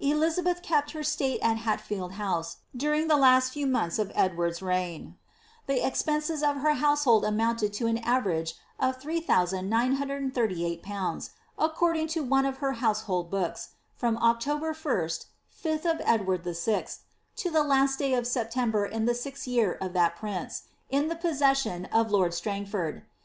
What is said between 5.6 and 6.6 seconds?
The expenses of